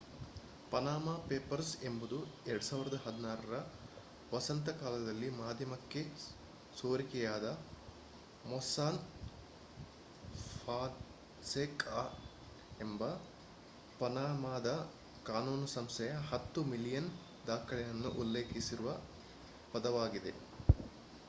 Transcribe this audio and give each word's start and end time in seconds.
Panama 0.71 1.11
papers 1.27 1.73
ಎಂಬುದು 1.87 2.17
2016ರ 2.45 3.57
ವಸಂತ 4.31 4.69
ಕಾಲದಲ್ಲಿ 4.79 5.29
ಮಾಧ್ಯಮಕ್ಕೆ 5.41 6.01
ಸೋರಿಕೆಯಾದ 6.73 7.47
ಮೊಸ್ಸಾಕ್ 8.45 9.03
ಫಾನ್ಸೆಕಾ 10.55 11.99
ಎಂಬ 12.79 13.01
ಪನಾಮಾದ 13.99 14.71
ಕಾನೂನು 15.25 15.69
ಸಂಸ್ಥೆಯ 15.77 16.15
10 16.31 16.65
ಮಿಲಿಯನ್ 16.71 17.11
ದಾಖಲೆಗಳನ್ನು 17.47 18.13
ಉಲ್ಲೇಖಿಸುವ 18.23 18.97
ಪದವಾಗಿದೆ 19.73 20.33